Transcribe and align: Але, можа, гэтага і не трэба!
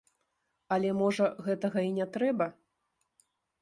Але, 0.77 0.89
можа, 1.03 1.29
гэтага 1.51 1.79
і 1.91 1.95
не 2.01 2.05
трэба! 2.19 2.53